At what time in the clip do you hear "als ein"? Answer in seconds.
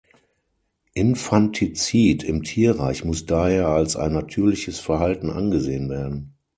3.67-4.13